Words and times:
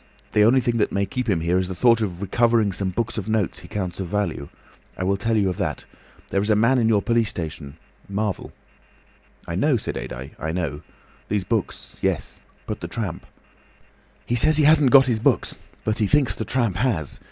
The 0.31 0.41
only 0.41 0.59
thing 0.61 0.77
that 0.77 0.91
may 0.91 1.05
keep 1.05 1.29
him 1.29 1.41
here 1.41 1.59
is 1.59 1.67
the 1.67 1.75
thought 1.75 2.01
of 2.01 2.23
recovering 2.23 2.71
some 2.71 2.89
books 2.89 3.19
of 3.19 3.29
notes 3.29 3.59
he 3.59 3.67
counts 3.67 3.99
of 3.99 4.07
value. 4.07 4.49
I 4.97 5.03
will 5.03 5.15
tell 5.15 5.37
you 5.37 5.47
of 5.47 5.57
that! 5.57 5.85
There 6.29 6.41
is 6.41 6.49
a 6.49 6.55
man 6.55 6.79
in 6.79 6.89
your 6.89 7.03
police 7.03 7.29
station—Marvel." 7.29 8.51
"I 9.47 9.53
know," 9.53 9.77
said 9.77 9.93
Adye, 9.97 10.31
"I 10.39 10.51
know. 10.53 10.81
Those 11.29 11.43
books—yes. 11.43 12.41
But 12.65 12.79
the 12.79 12.87
tramp...." 12.87 13.27
"Says 14.35 14.57
he 14.57 14.63
hasn't 14.63 14.91
them. 14.91 15.39
But 15.83 15.99
he 15.99 16.07
thinks 16.07 16.33
the 16.33 16.45
tramp 16.45 16.77
has. 16.77 17.19